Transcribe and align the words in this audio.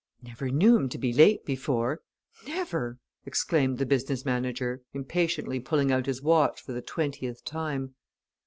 "Never 0.23 0.49
knew 0.49 0.77
him 0.77 0.89
to 0.89 0.97
be 0.97 1.13
late 1.13 1.45
before 1.45 2.01
never!" 2.47 2.97
exclaimed 3.23 3.77
the 3.77 3.85
business 3.85 4.25
manager, 4.25 4.81
impatiently 4.95 5.59
pulling 5.59 5.91
out 5.91 6.07
his 6.07 6.23
watch 6.23 6.59
for 6.59 6.71
the 6.71 6.81
twentieth 6.81 7.45
time. 7.45 7.93